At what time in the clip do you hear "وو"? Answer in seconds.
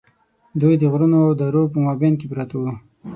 2.59-2.71